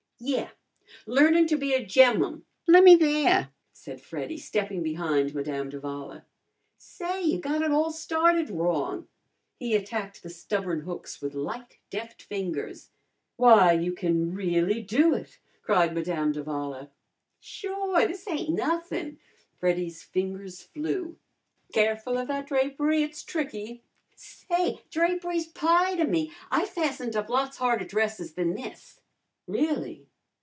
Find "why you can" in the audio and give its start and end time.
13.35-14.35